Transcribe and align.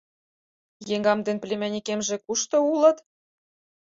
—Еҥгам 0.95 1.19
ден 1.25 1.37
племянникемже 1.43 2.15
кушто 2.25 2.57
улыт? 2.71 2.97